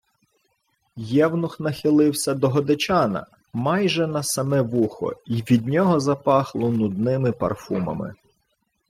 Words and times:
Євнух 0.95 1.59
нахилився 1.59 2.33
до 2.33 2.49
Годечана 2.49 3.25
майже 3.53 4.07
на 4.07 4.23
саме 4.23 4.61
вухо, 4.61 5.13
й 5.27 5.43
від 5.51 5.67
нього 5.67 5.99
запахло 5.99 6.69
нудними 6.69 7.31
парфумами: 7.31 8.15